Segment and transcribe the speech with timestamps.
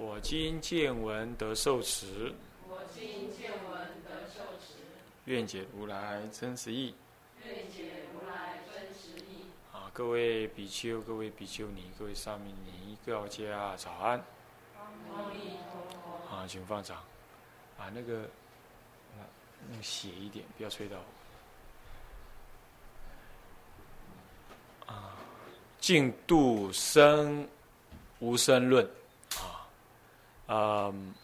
[0.00, 2.32] 我今见闻得受持，
[2.68, 3.02] 我今
[3.36, 4.74] 见闻得受持，
[5.24, 6.94] 愿解如来真实义。
[7.44, 9.42] 愿解如来真实义。
[9.72, 14.22] 啊，各位比丘、各位比丘尼、各位沙弥尼、各位家早安。
[14.76, 16.32] 阿弥陀佛。
[16.32, 16.98] 啊，请放掌。
[17.76, 18.20] 啊，那个，
[19.18, 19.26] 啊，
[19.72, 20.96] 用斜一点，不要吹到
[24.86, 24.92] 我。
[24.92, 25.16] 啊，
[25.80, 27.48] 净度生
[28.20, 28.88] 无生论。
[30.48, 31.14] 嗯，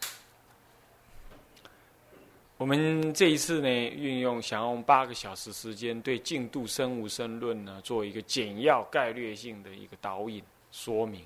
[2.57, 11.25] 我们这一次呢，运用想用八个小时时间，对净度生无生论呢，做一个简要概略性的一个导引说明。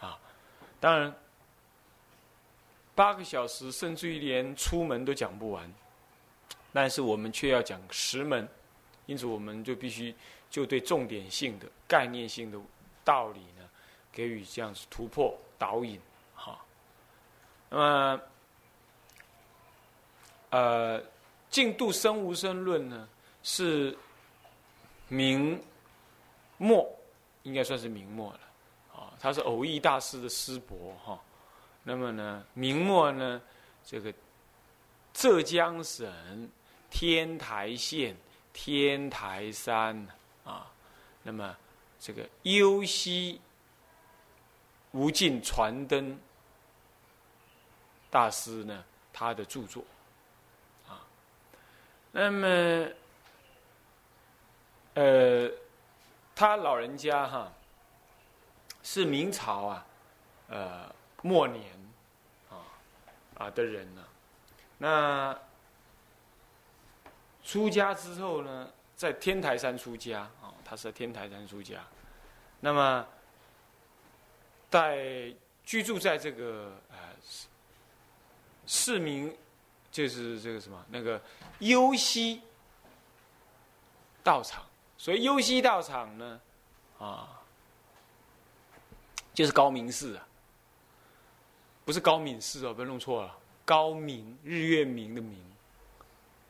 [0.00, 0.18] 啊，
[0.78, 1.14] 当然。
[2.94, 5.70] 八个小时，甚至于连出门都讲不完，
[6.72, 8.48] 但是我们却要讲十门，
[9.04, 10.14] 因此我们就必须
[10.48, 12.58] 就对重点性的、概念性的
[13.04, 13.68] 道理呢，
[14.10, 16.00] 给予这样子突破导引，
[17.68, 18.20] 那么，
[20.50, 21.02] 呃，
[21.50, 23.08] 净度生无生论呢，
[23.42, 23.96] 是
[25.08, 25.60] 明
[26.58, 26.88] 末，
[27.42, 28.40] 应该算是明末了，
[28.94, 31.20] 啊，他是偶益大师的师伯，哈。
[31.82, 33.40] 那么呢，明末呢，
[33.84, 34.12] 这个
[35.12, 36.50] 浙江省
[36.90, 38.16] 天台县
[38.52, 40.06] 天台山
[40.44, 40.72] 啊，
[41.22, 41.56] 那么
[42.00, 43.40] 这个幽西
[44.92, 46.18] 无尽传灯
[48.16, 49.84] 大师呢，他的著作。
[50.88, 51.04] 啊，
[52.12, 52.88] 那么
[54.94, 55.50] 呃，
[56.34, 57.52] 他老人家哈
[58.82, 59.86] 是明朝啊，
[60.48, 60.96] 呃。
[61.22, 61.64] 末年，
[62.50, 62.54] 啊
[63.36, 64.04] 啊的人呢，
[64.78, 65.36] 那
[67.42, 71.82] 出家之后呢，在天台山出家啊，他是在天台山出家，
[72.60, 73.04] 那么
[74.70, 76.80] 在居住在这个
[78.66, 79.34] 市民，
[79.90, 81.20] 就是这个什么那个
[81.60, 82.42] 幽西
[84.22, 84.64] 道场，
[84.98, 86.40] 所以幽西道场呢，
[86.98, 87.40] 啊，
[89.32, 90.26] 就是高明寺啊。
[91.84, 93.38] 不是高敏寺哦，不要弄错了。
[93.64, 95.38] 高明日月明的明，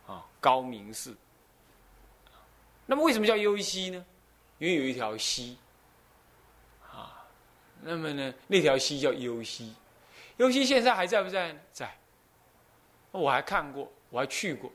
[0.07, 1.15] 啊，高明寺。
[2.87, 4.03] 那么为什么叫幽溪呢？
[4.59, 5.59] 因为有一条溪，
[6.91, 7.23] 啊，
[7.83, 9.75] 那么呢，那条溪叫幽溪。
[10.39, 11.61] 幽溪现在还在不在呢？
[11.71, 11.95] 在。
[13.17, 14.71] 我还看过，我还去过。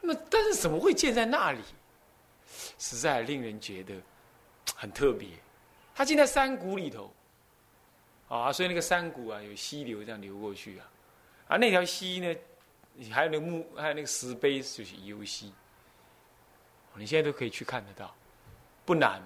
[0.00, 1.60] 那，但是怎么会建在那里？
[2.78, 3.94] 实在令人觉得
[4.74, 5.28] 很特别。
[5.94, 7.12] 它建在山谷里头。
[8.26, 10.90] 啊，所以那个山谷啊，有溪流这样流过去啊，
[11.46, 12.34] 啊，那条溪呢，
[13.10, 15.52] 还有那个木，还有那个石碑，就是幽溪。
[16.94, 18.12] 你现在都可以去看得到，
[18.84, 19.22] 不难，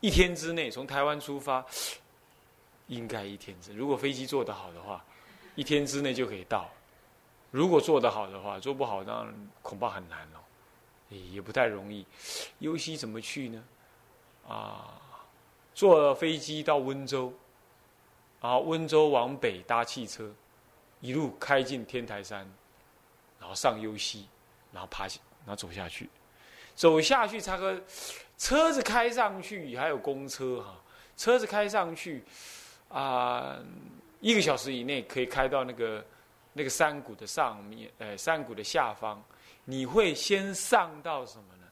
[0.00, 1.64] 一天之内从台湾出发，
[2.86, 5.04] 应该一天之，如果飞机做得好的话，
[5.54, 6.68] 一天之内就可以到。
[7.50, 10.38] 如果做得好的话，做不好当然恐怕很难哦，
[11.08, 12.06] 也不太容易。
[12.58, 13.64] 尤溪怎么去呢？
[14.48, 15.00] 啊，
[15.74, 17.32] 坐飞机到温州。
[18.42, 20.32] 然后温州往北搭汽车，
[21.02, 22.38] 一路开进天台山，
[23.38, 24.26] 然后上幽溪，
[24.72, 25.04] 然后爬，
[25.44, 26.08] 然后走下去，
[26.74, 27.78] 走下去，差个
[28.38, 30.74] 车子开上去，还有公车哈，
[31.18, 32.24] 车子开上去，
[32.88, 33.58] 啊，
[34.20, 36.02] 一个小时以内可以开到那个
[36.52, 39.22] 那个山谷的上面，呃，山谷的下方，
[39.64, 41.66] 你会先上到什么呢？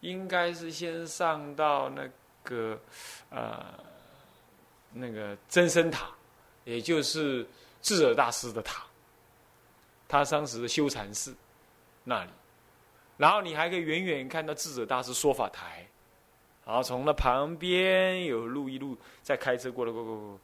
[0.00, 2.08] 应该是先上到那
[2.42, 2.78] 个，
[3.30, 3.64] 呃。
[4.94, 6.10] 那个真身塔，
[6.64, 7.48] 也就是
[7.80, 8.84] 智者大师的塔，
[10.06, 11.34] 他当时的修禅寺
[12.04, 12.30] 那里，
[13.16, 15.88] 然后你还可以远远看到智者大师说法台，
[16.66, 20.40] 然后从那旁边有路一路在开车过来过过过，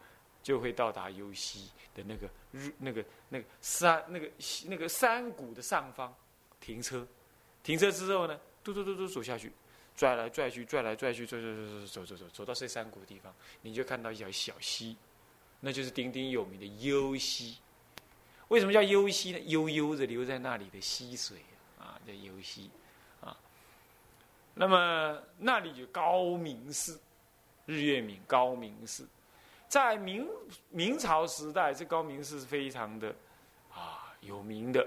[0.48, 4.30] 就会到达幽溪的那个日那个那个山那个
[4.66, 6.14] 那个山谷的上方
[6.58, 7.06] 停车，
[7.62, 9.52] 停车之后呢，嘟嘟嘟嘟走下去。
[9.94, 14.96] 拽来拽去，拽来拽去，拽拽拽拽走走走，走到这山谷的地方，你就看到一条小溪，
[15.60, 17.58] 那就是鼎鼎有名的幽溪。
[18.46, 19.38] 为什么叫幽溪呢？
[19.40, 21.36] 悠悠的流在那里的溪水
[21.78, 22.70] 啊，叫幽溪
[23.20, 23.36] 啊。
[24.54, 26.98] 那么那里有高明寺，
[27.66, 29.06] 日月明高明寺。
[29.69, 30.26] 在明
[30.70, 33.15] 明朝时代，这高明寺是非常的
[33.70, 34.87] 啊有名的，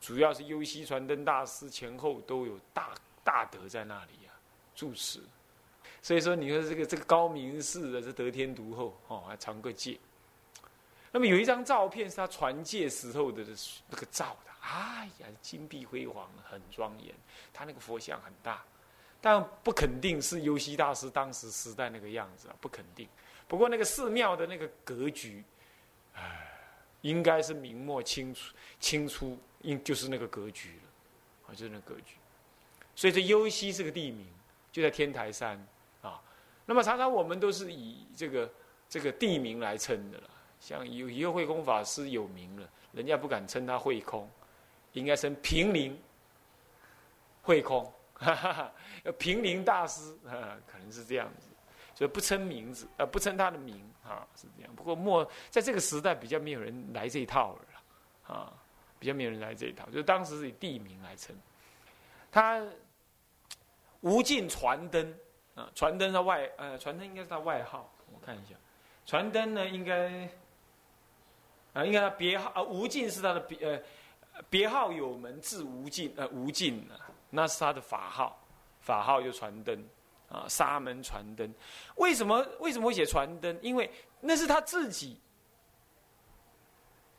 [0.00, 4.32] 主要是优西传灯大师前后都有大大德在那里啊
[4.74, 5.20] 住持。
[6.00, 9.98] 所以说，你说这个这个高明寺的是得天独厚哦，还藏个戒。
[11.12, 13.44] 那么有一张照片是他传戒时候的
[13.88, 17.14] 那个照的，哎呀，金碧辉煌，很庄严。
[17.52, 18.64] 他那个佛像很大，
[19.20, 23.06] 但不肯定是优西大师当时时代那个样子啊，不肯定。
[23.52, 25.44] 不过那个寺庙的那个格局，
[26.14, 26.50] 哎，
[27.02, 32.14] 应该是明末清初清初，应就是那个格局了，啊，就是那格局。
[32.96, 34.26] 所以这优溪是个地名，
[34.72, 35.62] 就在天台山
[36.00, 36.18] 啊。
[36.64, 38.50] 那么常常我们都是以这个
[38.88, 44.26] 这个地名来称的了，像有一个慧空法师有名了，人家不敢称他慧空，
[44.94, 46.00] 应该称平林
[47.42, 47.84] 慧空，
[48.14, 48.72] 哈哈，
[49.18, 51.48] 平林大师啊，可能是这样子，
[51.94, 54.74] 所以不称名字，呃，不称他的名啊，是这样。
[54.74, 58.52] 不过末在这个时代比较没有人来这一套了，啊，
[58.98, 61.36] 比较没有人来这一套，就当时是以地名来称，
[62.30, 62.62] 他
[64.00, 65.14] 无尽传灯。
[65.54, 68.54] 啊，传灯的外，呃，传灯应该是他外号，我看一下，
[69.04, 70.26] 传灯呢应该，
[71.74, 76.88] 啊，应该他别号啊，无尽是他的别，呃，别号有门字无尽，呃，无尽，
[77.28, 78.42] 那是他的法号，
[78.80, 79.86] 法号就传灯，
[80.32, 81.52] 啊，沙门传灯，
[81.96, 83.56] 为什么为什么会写传灯？
[83.60, 83.90] 因为
[84.20, 85.20] 那是他自己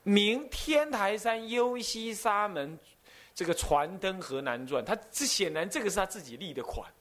[0.01, 2.77] 名天台山幽西沙门
[3.35, 6.91] 这个传灯河南传，他这显然这个是他自己立的款。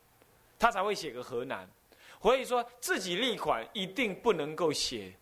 [0.58, 1.68] 他才会写个河南，
[2.20, 5.12] 所以说自己立款一定不能够写，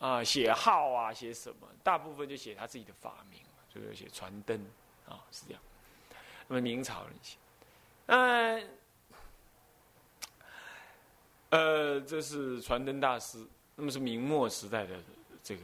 [0.00, 1.68] 啊，写号啊，写什么？
[1.84, 3.40] 大部分就写他自己的法名，
[3.72, 4.60] 就是写传灯
[5.06, 5.62] 啊，是这样。
[6.48, 7.36] 那么明朝人写，
[8.06, 8.47] 嗯，
[12.00, 13.38] 这是传灯大师，
[13.74, 14.96] 那么是明末时代的
[15.42, 15.62] 这个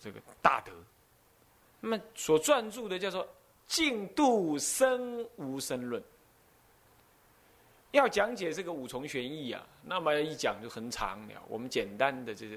[0.00, 0.72] 这个大德，
[1.80, 3.24] 那么所撰著的叫做
[3.66, 6.02] 《净度生无生论》。
[7.92, 11.42] 要讲解这个五重玄义啊，那么一讲就很长了。
[11.48, 12.56] 我们简单的这个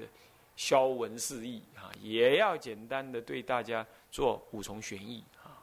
[0.56, 5.56] 消文释义啊，也要简单的对大家做五重玄义啊。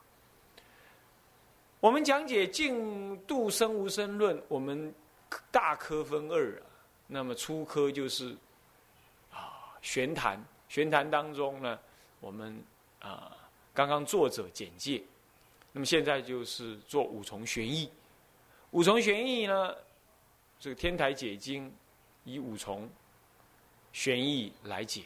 [1.80, 4.92] 我们讲解净度生无生论，我们
[5.52, 6.69] 大科分二啊。
[7.12, 8.36] 那么初科就是
[9.32, 11.80] 啊玄谈，玄谈当中呢，
[12.20, 12.64] 我们
[13.00, 13.36] 啊
[13.74, 15.02] 刚刚作者简介，
[15.72, 17.90] 那么现在就是做五重玄义。
[18.70, 19.76] 五重玄义呢？
[20.60, 21.74] 这个天台解经
[22.26, 22.88] 以五重
[23.92, 25.06] 玄义来解。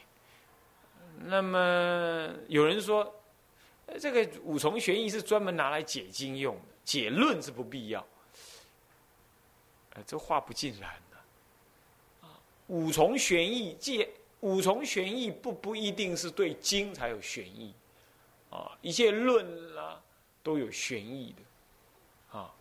[1.20, 3.16] 那么有人说，
[3.98, 8.06] 这个五重玄义是专门拿来解经用的，解论是不必要。
[9.92, 10.92] 呃，这话不尽然。
[12.68, 14.08] 五重玄义即
[14.40, 17.74] 五重玄义不不一定是对经才有玄义，
[18.50, 20.02] 啊，一切论啦
[20.42, 22.38] 都有玄义的。
[22.38, 22.54] 啊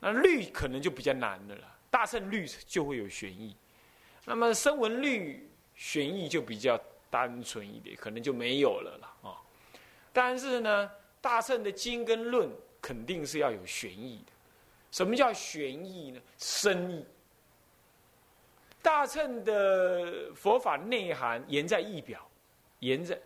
[0.00, 3.56] 那律可能就比较难的了，大乘律就会有玄义，
[4.24, 9.38] 那么声闻律玄义就比较单纯一点，可能就没有了了啊。
[10.12, 10.90] 但是呢，
[11.20, 12.50] 大乘的经跟论
[12.80, 14.32] 肯定是要有玄义的。
[14.90, 16.20] 什么叫玄义呢？
[16.36, 17.04] 深义。
[18.82, 22.28] 大乘的佛法内涵言在意表，
[22.80, 23.18] 言在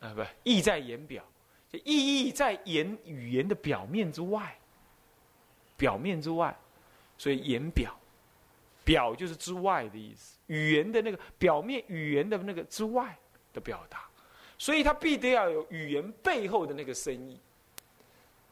[0.00, 1.24] 啊不意在言表，
[1.72, 4.58] 就意义在言语言的表面之外。
[5.76, 6.56] 表面之外，
[7.18, 7.92] 所以言表，
[8.84, 10.38] 表就是之外的意思。
[10.46, 13.18] 语言的那个表面语言的那个之外
[13.52, 14.08] 的表达，
[14.56, 17.40] 所以它必得要有语言背后的那个深意。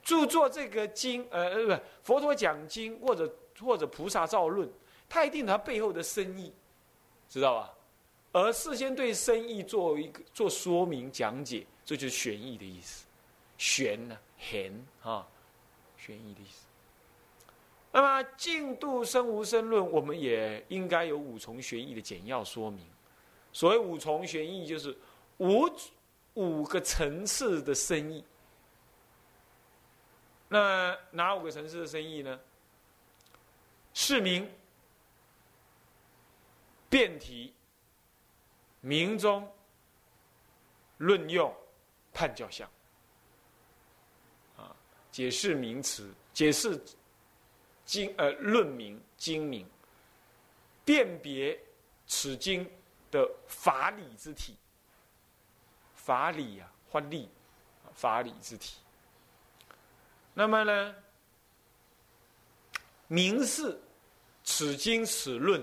[0.02, 4.68] 著作这个经，呃呃不，佛陀讲经或者或者菩萨造论，
[5.12, 6.50] 它一定它背后的深意，
[7.28, 7.74] 知道吧？
[8.32, 13.04] 而事先对深意做一个做说明讲解，这就是玄义的意思。
[13.58, 15.28] 玄呢，玄啊，
[15.98, 16.64] 玄义的意思。
[17.92, 22.86] 那么《净度生无生论》，我们也应该有五重玄义的简要说明。
[23.52, 24.96] 所谓五重玄义，就是
[25.36, 25.68] 五
[26.32, 28.24] 五个层次的深意。
[30.48, 32.40] 那哪五个层次的深意呢？
[33.92, 34.50] 是名、
[36.92, 37.54] 辩题、
[38.82, 39.50] 明中、
[40.98, 41.50] 论用、
[42.12, 42.68] 判教相。
[44.58, 44.76] 啊，
[45.10, 46.78] 解释名词，解释。
[47.84, 49.68] 经呃论明经明，
[50.84, 51.58] 辨别
[52.06, 52.70] 此经
[53.10, 54.56] 的法理之体，
[55.94, 57.28] 法理呀，或理，
[57.92, 58.76] 法理之体。
[60.32, 60.94] 那么呢，
[63.08, 63.78] 明示
[64.44, 65.62] 此经此论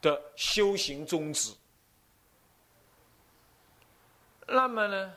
[0.00, 1.52] 的修行宗旨。
[4.46, 5.14] 那么呢，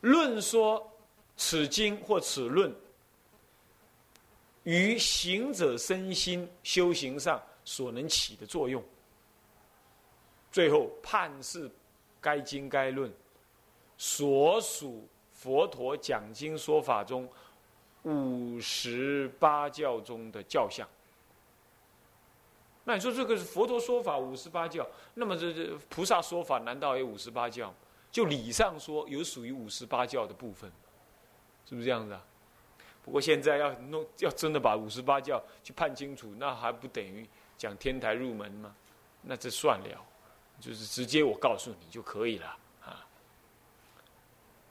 [0.00, 0.90] 论说
[1.36, 2.74] 此经或此论
[4.64, 8.84] 于行者身心修行上所能起的作用，
[10.52, 11.70] 最后判是
[12.20, 13.10] 该经该论
[13.96, 17.26] 所属佛陀讲经说法中
[18.02, 20.88] 五十八教中的教相。
[22.84, 27.72] 那你说这个是佛陀说法五十八教，那么这这菩萨说法难道也五十八教？
[28.10, 30.68] 就理上说有属于五十八教的部分，
[31.64, 32.24] 是不是这样子啊？
[33.04, 38.74] 不过现在要弄要真的把五十八教去判清楚，那还不等于讲天台入门吗？
[39.22, 40.06] 那这算了，
[40.58, 43.06] 就是直接我告诉你就可以了啊。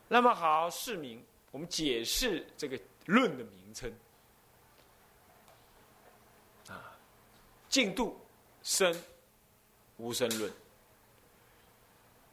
[0.08, 2.78] 那么好，市民，我们解释这个
[3.10, 3.92] 论的名称
[6.68, 6.98] 啊。
[7.68, 8.20] 净度
[8.64, 8.96] 生
[9.98, 10.52] 无生论，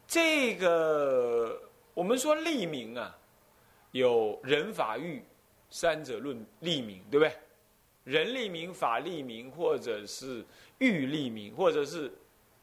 [0.07, 1.61] 这个
[1.93, 3.17] 我们说立名啊，
[3.91, 5.23] 有人法欲
[5.69, 7.35] 三者论立名，对不对？
[8.03, 10.45] 人立名、法立名，或者是
[10.77, 12.11] 欲立名，或者是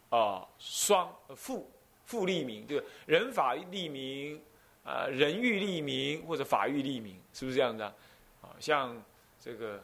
[0.09, 1.71] 啊双复
[2.07, 4.43] 复立名，对人法立名
[4.85, 7.85] 啊，人欲立名，或者法欲立名，是不是这样的？
[7.85, 7.95] 啊，
[8.65, 9.03] 像
[9.39, 9.79] 这个《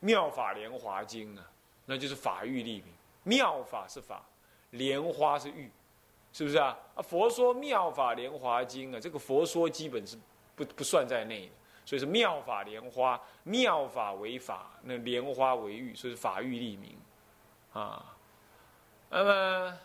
[0.00, 1.50] 妙法莲华经》啊。
[1.88, 4.20] 那就是法欲立名，妙法是法，
[4.70, 5.70] 莲花是欲，
[6.32, 6.76] 是不是啊？
[6.96, 10.18] 啊，佛说妙法莲华经啊，这个佛说基本是
[10.56, 11.52] 不不算在内的，
[11.84, 16.98] 所以是妙法莲花，妙法为法，那莲花为欲，所以是法欲立名，
[17.72, 18.16] 啊，
[19.08, 19.78] 那么，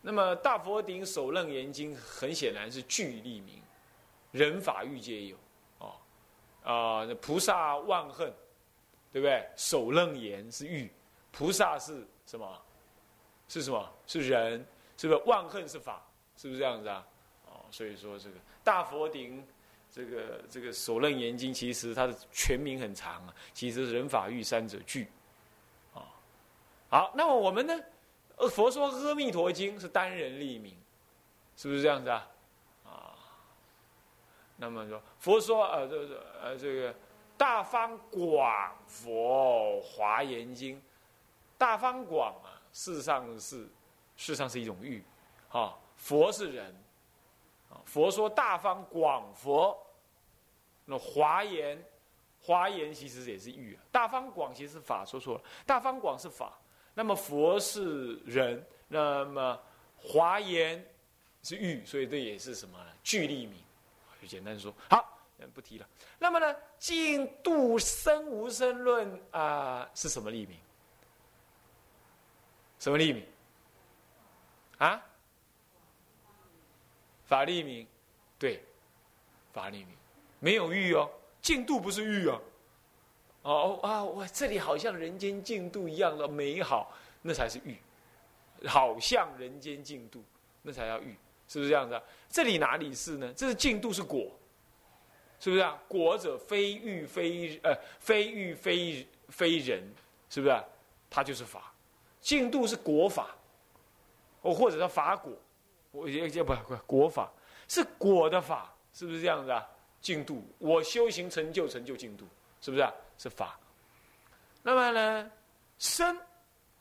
[0.00, 3.60] 那么大佛顶首楞严经很显然是具立名，
[4.30, 5.36] 人法欲皆有，
[6.64, 8.32] 啊，菩萨万恨。
[9.12, 9.46] 对不对？
[9.56, 10.90] 首楞严是欲，
[11.32, 12.62] 菩萨是什么？
[13.46, 13.92] 是什么？
[14.06, 14.66] 是人，
[14.96, 15.20] 是不是？
[15.26, 16.02] 万恨是法，
[16.34, 17.06] 是不是这样子啊？
[17.44, 19.46] 哦，所以说这个大佛顶，
[19.90, 25.06] 这个这个首楞严经，其实它的全名很长啊，其实是人法欲三者具，
[25.92, 26.08] 啊，
[26.88, 27.78] 好，那么我们呢？
[28.50, 30.74] 佛说阿弥陀经是单人立名，
[31.54, 32.08] 是不是这样子？
[32.08, 32.26] 啊，
[34.62, 36.94] 那么说佛说呃这个呃这个。
[37.34, 40.80] 大方广佛华严经，
[41.58, 43.68] 大方广啊，事实上是，事
[44.16, 45.02] 实上是一种欲，
[45.48, 46.72] 啊，佛是人，
[47.68, 49.76] 啊，佛说大方广佛，
[50.84, 51.82] 那华严，
[52.40, 56.56] 华严其实也是欲啊，大方广其实是法，说错了，大方广是法，
[56.94, 59.58] 那么佛是人，那么
[59.96, 60.86] 华严
[61.42, 62.90] 是欲，所以这也是什么呢？
[63.02, 63.58] 具立名，
[64.22, 65.18] 就简单说，好。
[65.52, 65.84] 不提了。
[66.20, 70.56] 那么呢，净度生无生论啊，是什么立名？
[72.78, 73.26] 什么立名？
[74.78, 75.04] 啊？
[77.26, 77.84] 法立名，
[78.38, 78.62] 对，
[79.52, 79.88] 法立名，
[80.38, 81.10] 没有欲哦，
[81.40, 82.40] 净度不是欲哦。
[83.42, 87.76] 哦啊，我这里好像人间净度一样的美好，那才是欲。
[88.68, 90.22] 好像人间净度，
[90.62, 91.16] 那才叫欲，
[91.52, 92.00] 是不是这样子？
[92.30, 93.30] 这里哪里是呢？
[93.36, 94.32] 这是净度是果。
[95.38, 95.76] 是不是啊？
[95.86, 99.82] 果者非欲非呃非欲非非人，
[100.30, 100.52] 是不是？
[100.52, 100.64] 啊？
[101.10, 101.74] 它就是法，
[102.20, 103.34] 净度是果法，
[104.40, 105.32] 哦，或者叫法果，
[105.90, 107.30] 我也叫不不果法
[107.68, 109.68] 是果的法，是不是这样子啊？
[110.00, 112.24] 净度，我修行成就成就净度，
[112.60, 112.94] 是不是啊？
[113.18, 113.58] 是法。
[114.62, 115.30] 那么呢，
[115.76, 116.16] 生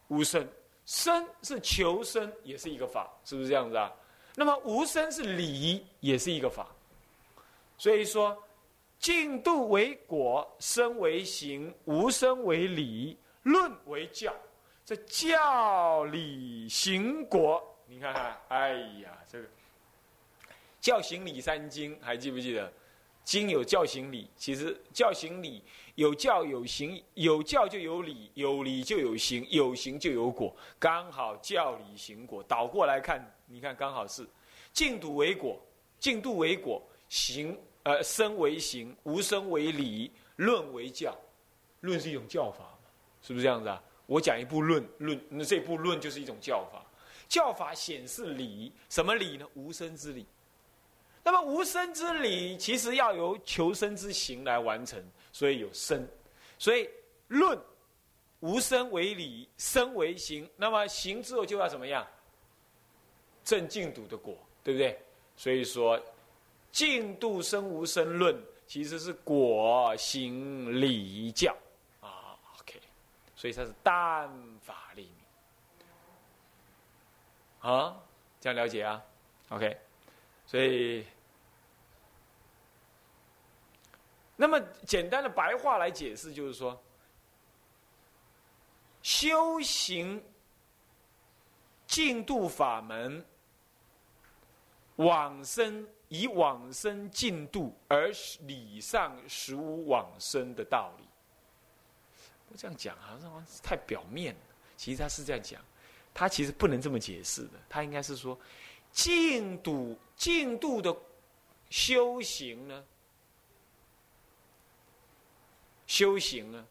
[0.07, 0.47] 无生，
[0.85, 3.91] 生是求生，也是一个法，是不是这样子啊？
[4.35, 6.67] 那么无生是理，也是一个法，
[7.77, 8.37] 所以说。
[8.99, 14.31] 净度为果，身为行，无生为理，论为教。
[14.85, 19.47] 这教理行果，你看看，哎呀，这个
[20.79, 22.71] 教行理三经还记不记得？
[23.23, 25.63] 经有教行理，其实教行理
[25.95, 33.19] 有教有行，有教就有理，有理就有行，有行就有果，刚好教理行果倒过来看，
[33.51, 34.25] 你看刚好是
[34.71, 35.61] 净土为果，
[35.99, 37.57] 净度为果，行。
[37.83, 41.17] 呃，生为行，无生为理，论为教，
[41.79, 42.87] 论是一种教法嘛，
[43.23, 43.81] 是不是这样子啊？
[44.05, 46.85] 我讲一部论，论那这部论就是一种教法，
[47.27, 49.47] 教法显示理，什么理呢？
[49.55, 50.27] 无生之理。
[51.23, 56.07] 那么无生之理，其实要由求生之行来完成，所以有生，
[56.59, 56.87] 所以
[57.29, 57.59] 论
[58.41, 62.05] 无生为理，生为行，那么行之后就要怎么样？
[63.43, 64.99] 正净土的果，对不对？
[65.35, 66.01] 所以说。
[66.71, 71.53] 净度生无生论，其实是果行礼教
[71.99, 72.39] 啊。
[72.61, 72.79] OK，
[73.35, 74.31] 所以它是单
[74.61, 75.15] 法立名
[77.59, 78.01] 啊，
[78.39, 79.03] 这样了解啊
[79.49, 79.77] ？OK，
[80.45, 81.05] 所以
[84.37, 84.57] 那么
[84.87, 86.81] 简单的白话来解释，就是说
[89.03, 90.23] 修行
[91.85, 93.25] 净度法门。
[95.05, 101.05] 往生以往生进度，而理上实无往生的道理。
[102.49, 104.41] 我这样讲好像太表面了。
[104.75, 105.61] 其实他是这样讲，
[106.13, 107.59] 他其实不能这么解释的。
[107.69, 108.37] 他应该是说，
[108.91, 110.95] 进度进度的
[111.69, 112.83] 修行呢，
[115.87, 116.67] 修行呢，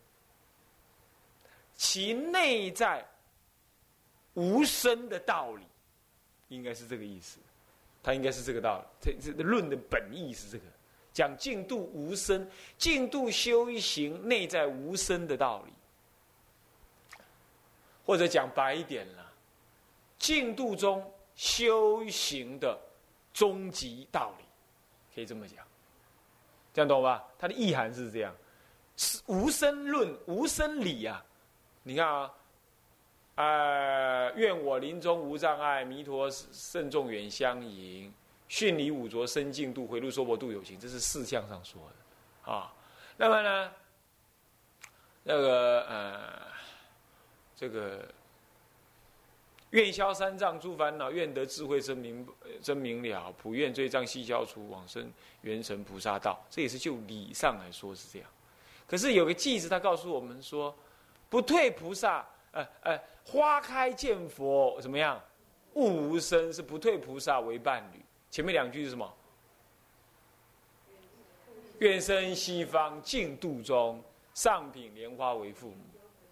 [1.75, 3.07] 其内在
[4.35, 5.65] 无生的道理，
[6.49, 7.39] 应该是这个意思。
[8.03, 10.65] 他应该是这个道理，这这论的本意是这个，
[11.13, 15.73] 讲净度无生，净度修行内在无生的道理，
[18.07, 19.33] 或者讲白一点了，
[20.19, 22.79] 净度中修行的
[23.35, 24.45] 终极道理，
[25.15, 25.59] 可以这么讲，
[26.73, 27.23] 这样懂吧？
[27.39, 28.35] 它的意涵是这样，
[28.97, 31.23] 是无生论、无生理啊，
[31.83, 32.33] 你看啊。
[33.41, 38.13] 呃，愿我临终无障碍，弥陀慎重远相迎，
[38.49, 42.71] 训离五浊生净度，回路娑婆度有情，这是四项上说的啊。
[43.17, 43.73] 那么呢，
[45.23, 46.43] 那个呃，
[47.57, 48.07] 这个
[49.71, 52.29] 愿消三障诸烦恼，愿得智慧真明
[52.61, 56.39] 真明了，普愿罪障悉消除，往生圆成菩萨道。
[56.51, 58.29] 这也是就理上来说是这样。
[58.87, 60.77] 可是有个句子，他告诉我们说，
[61.31, 62.23] 不退菩萨。
[62.53, 65.21] 呃呃，花开见佛怎么样？
[65.75, 68.01] 悟无声是不退菩萨为伴侣。
[68.31, 69.15] 前面两句是什么？
[71.79, 74.03] 愿生西方净土中，
[74.35, 75.77] 上品莲花为父母。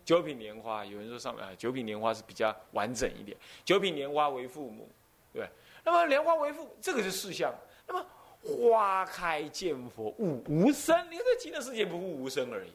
[0.04, 3.37] 九品莲花，有人说上啊，九品莲花是比较完整一点。
[3.64, 4.88] 九品莲花为父母，
[5.33, 5.48] 对。
[5.85, 7.54] 那么莲花为父，这个是事项。
[7.87, 8.07] 那么
[8.42, 12.72] 花开见佛悟无声，你看这极乐世界不悟无声而已，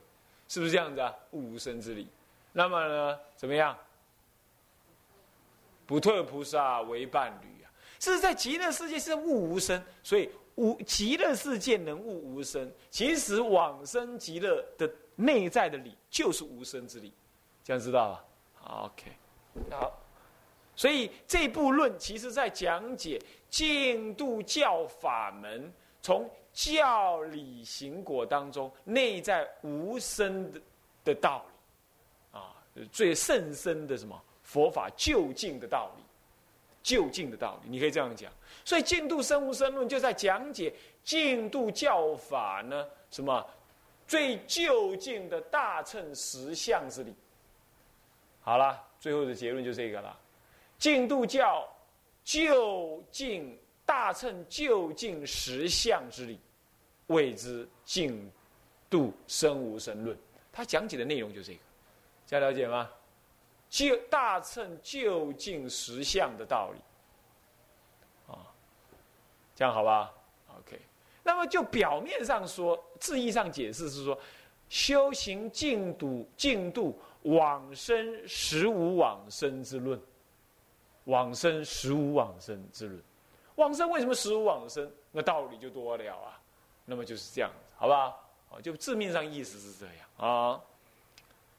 [0.48, 1.14] 是不是这样子啊？
[1.32, 2.08] 悟无声之理。
[2.54, 3.78] 那么呢，怎么样？
[5.86, 7.68] 不退菩萨为伴侣啊！
[8.00, 12.72] 是在极乐世界是悟无生，所以无极乐世界能悟无生。
[12.90, 17.12] 其实往生极乐的内在的理就是无生之理，
[17.64, 18.26] 这样知道吧
[18.86, 19.12] ？OK，
[19.72, 19.92] 好。
[20.76, 30.62] 所以这部论其实在讲解净度教法门，从教理行果当中内在无生的
[31.04, 31.53] 的道理。
[32.92, 36.04] 最甚深的什么佛法究竟的道理，
[36.82, 38.32] 究竟的道理，你可以这样讲。
[38.66, 43.46] 所以《净度生无生论》就在讲解净度教法呢，什么
[44.08, 47.14] 最究竟的大乘实相之理。
[48.42, 50.20] 好了，最后的结论就这个了：
[50.78, 51.68] 净度教
[52.24, 56.40] 究竟大乘究竟实相之理，
[57.08, 58.32] 谓之净
[58.90, 60.18] 度生无生论。
[60.52, 61.60] 他讲解的内容就这个。
[62.30, 62.90] 大家了解吗？
[63.70, 66.82] 就大乘究竟实相的道理，
[68.32, 68.46] 啊，
[69.56, 70.12] 这样好吧
[70.60, 70.80] ？OK。
[71.24, 74.18] 那么就表面上说，字义上解释是说，
[74.70, 80.00] 修行净土净度往生实无往生之论，
[81.06, 83.02] 往生实无往生之论，
[83.56, 84.92] 往生为什么实无往生？
[85.12, 86.40] 那道理就多了啊。
[86.86, 88.16] 那么就是这样子，好吧？
[88.52, 90.62] 啊，就字面上意思是这样啊。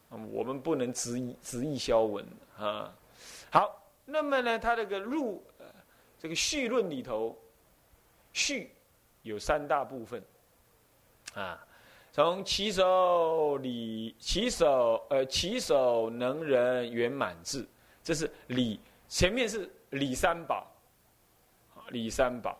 [0.08, 2.94] 我们不能执意执意消文啊。
[3.50, 5.44] 好，那么呢，他这个入
[6.18, 7.36] 这个序论里头，
[8.32, 8.72] 序
[9.22, 10.22] 有三大部分
[11.34, 11.66] 啊。
[12.12, 17.66] 从起手礼，起手呃起手能人圆满智，
[18.04, 18.78] 这是礼。
[19.08, 20.64] 前面是李三宝，
[21.88, 22.56] 李三宝，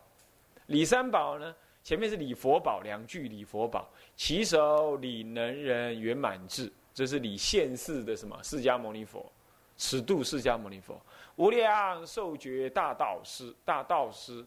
[0.66, 1.54] 李三宝呢，
[1.85, 6.72] 前面是礼佛宝两句，礼佛宝，起手礼能人圆满智。
[6.94, 8.40] 这是你现世的什么？
[8.42, 9.30] 释迦牟尼佛，
[9.76, 10.98] 此度释迦牟尼佛，
[11.35, 14.44] 无量寿觉大道师，大道师，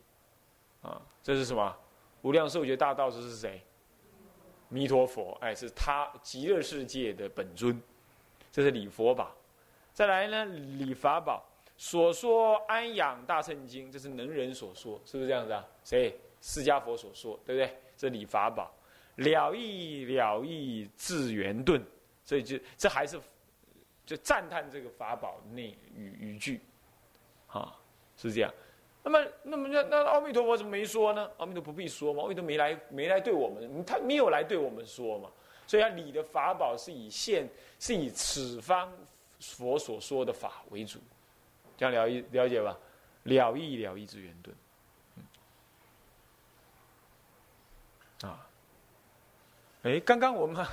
[0.82, 1.76] 啊，这是什么？
[2.22, 3.62] 无量寿觉大道师是谁？
[4.70, 7.80] 弥陀佛，哎，是他极乐世界的本尊。
[8.52, 9.36] 这是礼佛宝。
[9.94, 15.66] 再来呢，礼法宝所说安养大乘经，这是能人所说，是不是这样子啊？
[15.84, 16.18] 谁？
[16.42, 17.78] 释迦佛所说，对不对？
[17.98, 18.72] 这礼法宝
[19.16, 21.84] 了义了义智圆顿。
[22.28, 23.18] 所以就这还是
[24.06, 26.60] 就赞叹这个法宝内语语句，
[27.48, 27.74] 啊，
[28.18, 28.54] 是这样。
[29.02, 31.32] 那么，那么那那阿弥陀佛怎么没说呢？
[31.38, 35.32] 阿弥陀不必说嘛，阿弥陀没来没来对我们，他没有来对我们说嘛。
[35.66, 37.48] 所以，他理的法宝是以现
[37.80, 38.92] 是以此方
[39.40, 41.00] 佛所说的法为主，
[41.78, 42.78] 这样了了解吧？
[43.24, 44.54] 了义了义之圆顿。
[48.30, 48.46] 啊，
[49.84, 50.66] 哎，刚刚我们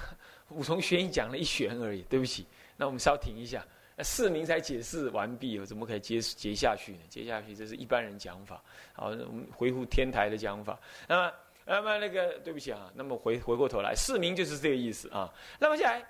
[0.50, 3.64] 五重玄义讲了一玄而已，对不起，那我们稍停一下。
[3.96, 6.98] 那四名才解释完毕，我怎么可以接接下去呢？
[7.08, 10.78] 接下去这是一般人讲法，好，我们回复天台的讲法。
[11.06, 11.32] 那么，
[11.64, 15.32] 那么那个对不起啊，那么回回过头来，四名就是这个意思啊。
[15.60, 16.06] 那么下来，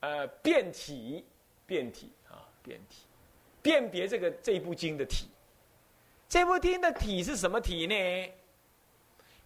[0.00, 1.24] 呃，辨体，
[1.66, 3.02] 辨体啊，辨体，
[3.60, 5.26] 辨别这个这部经的体。
[6.28, 8.32] 这部经的体是什么体呢？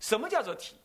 [0.01, 0.77] 什么叫做体？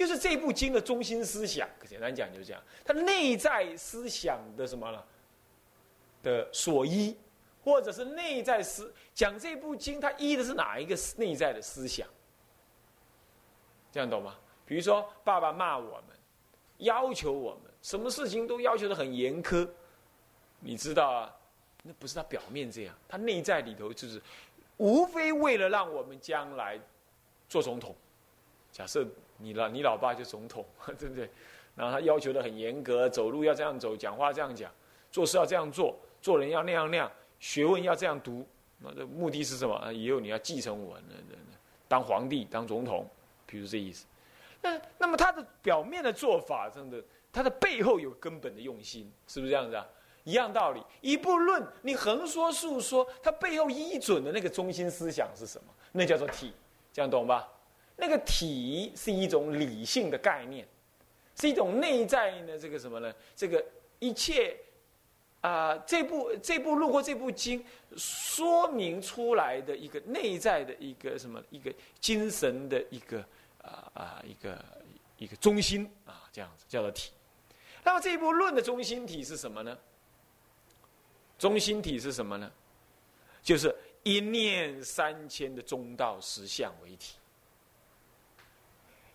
[0.00, 1.68] 就是这部经的中心思想。
[1.86, 5.06] 简单讲就是这样，它内在思想的什么了？
[6.22, 7.14] 的所依，
[7.62, 12.08] 或者是内在思讲这部经，它依的是哪一个内在的思想？
[13.92, 14.38] 这样懂吗？
[14.64, 16.16] 比如说，爸爸骂我们，
[16.78, 19.68] 要求我们，什么事情都要求的很严苛，
[20.60, 21.36] 你知道啊？
[21.82, 24.18] 那不是他表面这样，他内在里头就是，
[24.78, 26.80] 无非为了让我们将来
[27.50, 27.94] 做总统。
[28.72, 29.06] 假设
[29.40, 30.64] 你老你老爸就总统，
[30.98, 31.28] 对不对？
[31.76, 34.70] 然后他要求的很严格，走路要这样走，讲话这样讲，
[35.10, 35.96] 做事要这样做。
[36.20, 38.46] 做人要那样那样，学问要这样读，
[38.78, 39.92] 那这目的是什么？
[39.92, 41.36] 以后你要继承我，那那
[41.88, 43.08] 当皇帝、当总统，
[43.46, 44.04] 比如这意思。
[44.60, 49.86] 那那么他的表面的做法，真的，他的背后有根本的用心，是不是这样子啊？
[50.24, 55.72] 一样道理，一部论你横说竖说，他背后依准的那个中心思想是什么？
[55.92, 56.52] 那叫做体，
[56.92, 57.48] 这样懂吧？
[58.00, 60.66] 那个体是一种理性的概念，
[61.38, 63.14] 是一种内在的这个什么呢？
[63.36, 63.64] 这个
[63.98, 64.56] 一切。
[65.42, 67.64] 啊，这部这部路过这部经，
[67.96, 73.24] 说明出来的一个内在的一个什么一个精神的一个
[73.62, 74.62] 啊啊一个
[75.16, 77.10] 一个中心啊，这样子叫做体。
[77.82, 79.78] 那么这一部论的中心体是什么呢？
[81.38, 82.52] 中心体是什么呢？
[83.42, 87.14] 就是一念三千的中道实相为体。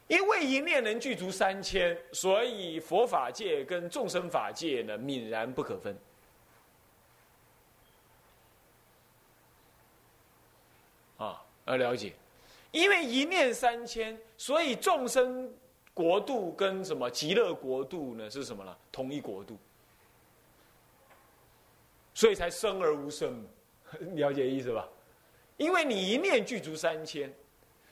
[0.07, 5.97] 因为一念能具足三千，所以佛法界跟众生法界呢，泯然不可分。
[11.17, 12.13] 啊，要了解，
[12.71, 15.51] 因为一念三千，所以众生
[15.93, 18.29] 国度跟什么极乐国度呢？
[18.29, 18.77] 是什么呢？
[18.91, 19.57] 同一国度，
[22.13, 23.43] 所以才生而无生，
[24.13, 24.87] 了解意思吧？
[25.57, 27.33] 因为你一念具足三千，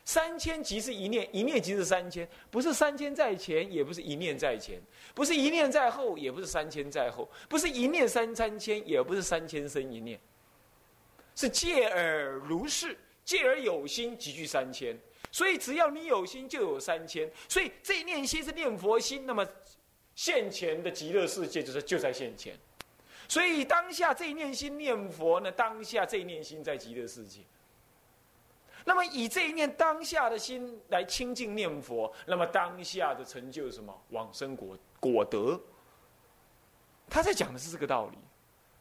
[0.06, 4.82] 三千即是一念，一念即是三千，不是三千在前，也不是一念在前，
[5.14, 10.20] 不是一念在后，也不是三千在后，不是一念三三千，也不是三千生一念，
[11.36, 12.98] 是借而如是。
[13.26, 14.94] 借而有心，集聚三千。
[15.32, 17.32] 所以只要你有心，就有三千。
[17.48, 19.48] 所以这一念心是念佛心，那么
[20.14, 22.54] 现前的极乐世界就是就在现前。
[23.30, 27.40] 所以当下这一念心念佛呢，当下这一念心在极乐世界。
[28.86, 35.60] 那么以这一念当下的心来清净念佛，那么当下的成就什么往生果果德？
[37.10, 38.18] 他在讲的是这个道理，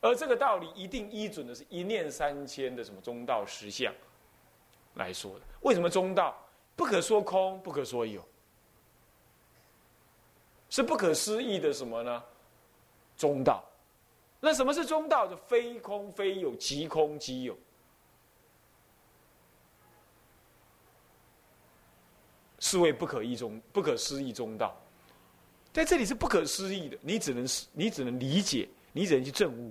[0.00, 3.92] 而这个道理一定依准的是一念三千的什么中道实相。
[4.96, 6.36] 来说的，为什么中道
[6.76, 8.22] 不可说空，不可说有，
[10.68, 12.22] 是不可思议的什么呢？
[13.16, 13.64] 中道，
[14.38, 15.26] 那什么是中道？
[15.26, 17.56] 就非空非有，即空即有，
[22.72, 24.74] 是谓不可意中不可思议中道，
[25.74, 29.70] 在这里是不可思议的，你只能你只能理解，你只能去证悟。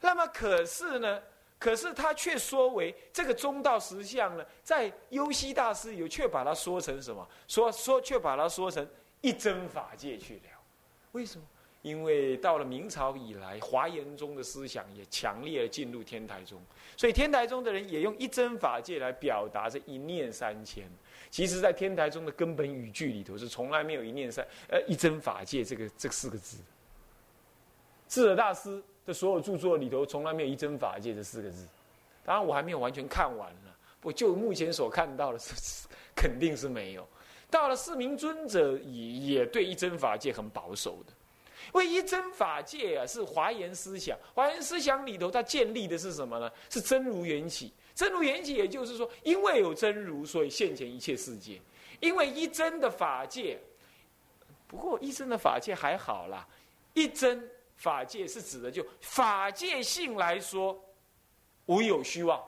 [0.00, 1.22] 那么可是呢？
[1.56, 7.24] 可是他却说为这个中道实相呢，在优西大师有却把它说成什么？
[7.46, 8.84] 说说却把它说成
[9.20, 10.42] 一真法界去了。
[11.12, 11.46] 为什么？
[11.88, 16.60] 因为到了明朝以来，华严宗的思想也强烈的进入天台宗，
[16.96, 20.84] 所以天台宗的人也用一真法界来表达这一念三千。
[21.30, 26.58] 其实，在天台宗的根本语句里头，是从来没有一念三呃一真法界这个这四个字。
[28.08, 28.82] 智者大师。
[29.08, 31.66] 的所有著作里头，从来没有“一真法界”这四个字。
[32.26, 33.70] 当然，我还没有完全看完呢。
[34.02, 37.08] 我就目前所看到的，是肯定是没有。
[37.48, 41.12] 到了四明尊者，也也对一真法界很保守的。
[41.72, 44.18] 为一真法界啊，是华严思想。
[44.34, 46.50] 华严思想里头，它建立的是什么呢？
[46.70, 47.72] 是真如缘起。
[47.94, 51.60] 真如缘起，也就是说，因为有真如，所以现前一切世界。
[52.00, 53.58] 因为一真的法界，
[54.66, 56.46] 不过一真的法界还好啦，
[56.94, 57.48] 一真。
[57.76, 60.76] 法界是指的，就法界性来说，
[61.66, 62.42] 无有虚妄，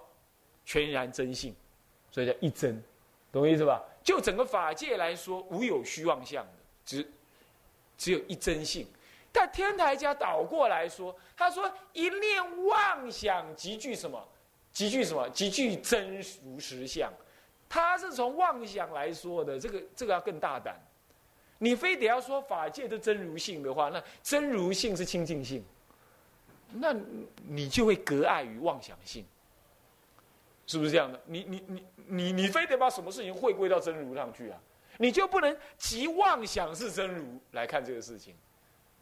[0.64, 1.54] 全然真性，
[2.11, 2.83] 所以叫一真，
[3.30, 3.80] 懂我意思吧？
[4.02, 6.52] 就整个法界来说，无有虚妄相的，
[6.85, 7.09] 只
[7.96, 8.88] 只有一真性。
[9.32, 14.22] 但天台家倒过来说，他说一念妄想即具什么？
[14.72, 15.28] 即具什么？
[15.30, 17.12] 即具真如实相。
[17.68, 20.74] 他是从妄想来说的，这个这个要更大胆。
[21.58, 25.64] 你非得要说法界的真如性的话，那真如性是清净性，
[26.72, 26.92] 那
[27.46, 29.24] 你就会隔碍于妄想性，
[30.66, 31.20] 是不是这样的？
[31.26, 34.58] 你你你你你非得把什么事情回归到真如上去啊？
[34.98, 38.34] 你就不能即妄想是真如来看这个事情？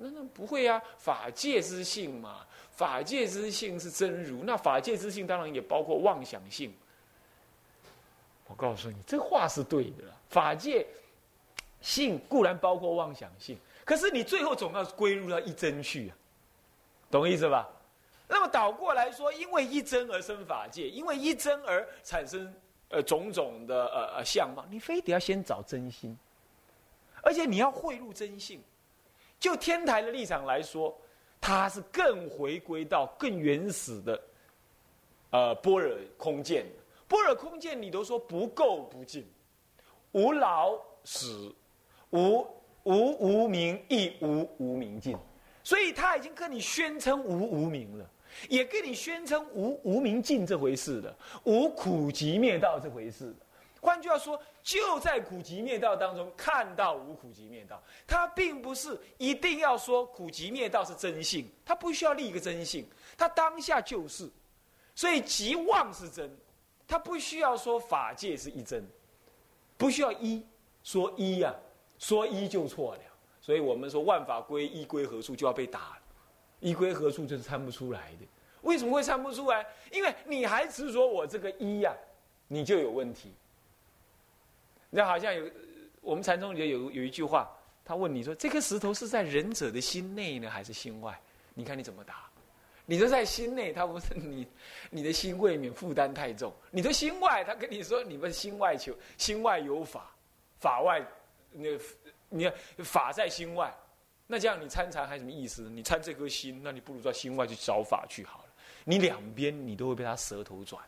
[0.01, 6.73] 那那不会啊，法界之性嘛，法界之性是真如，那法界之性当然也包括妄想性。
[8.47, 10.05] 我告诉你，这话是对的。
[10.31, 10.87] 法界
[11.81, 16.17] 性固然包括妄想性，可是你最后总要归入到一真去啊，
[17.11, 17.69] 懂意思吧？
[18.29, 22.55] 那么倒过来说，因为一真而生法界，因为一真而产生
[22.91, 26.17] 呃种种的呃呃相貌，你非得要先找真心，
[27.23, 28.63] 而且你要汇入真性。
[29.41, 30.97] 就天台的立场来说，
[31.41, 34.21] 它是更回归到更原始的
[35.31, 36.67] 呃般若空见。
[37.07, 39.27] 般若空见你都说不垢不净，
[40.13, 41.55] 无老死，
[42.11, 42.47] 无
[42.83, 45.17] 无无明，亦无无明尽。
[45.65, 48.11] 所以他已经跟你宣称无无明了，
[48.49, 53.37] 也跟你宣称无无明尽这回事了，无苦集灭道这回事了。
[53.81, 64.29] 换句话说，就在苦集灭道当中看到无苦集灭道，他并不是一定要说苦集灭道是真性，他不需要立一个真性，他当下就是。
[64.95, 66.31] 所以即妄是真。
[66.91, 68.83] 他不需要说法界是一真，
[69.77, 70.43] 不需要一
[70.83, 71.55] 说一呀，
[71.99, 73.01] 说一就错了。
[73.43, 75.99] 所以我们说万法归一归何处就要被打，
[76.61, 78.27] 一归何处就是参不出来的。
[78.63, 79.67] 为什么会参不出来？
[79.93, 81.95] 因为你还执着我这个一呀，
[82.47, 83.35] 你就有问题。
[84.91, 85.45] 那好像有
[86.01, 87.51] 我们禅宗里有有一句话，
[87.85, 91.21] 他问你说：这颗石头是在仁者的心内呢，还是心外？
[91.55, 92.29] 你看你怎么答？
[92.87, 94.47] 你说在心内，他不是你，
[94.89, 96.51] 你的心未免负担太重。
[96.71, 100.11] 你说心外，他跟你说你们心外求，心外有法，
[100.59, 101.07] 法外
[101.53, 101.69] 那
[102.31, 103.75] 你看法在心外，
[104.27, 105.69] 那这样你参禅还什么意思？
[105.69, 108.45] 你参这颗心，那你不如到心外去找法去好了。
[108.85, 110.83] 你两边你都会被他舌头转。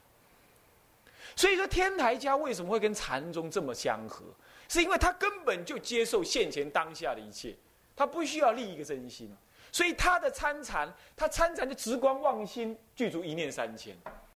[1.37, 4.25] 所以说天台家为什么会跟禅宗这么相合？
[4.69, 7.57] 是因为他根本就接受现前当下的一切，
[7.97, 9.35] 他不需要立一个真心。
[9.73, 13.97] 所以他的参禅，他参禅就直观妄心具足一念三千，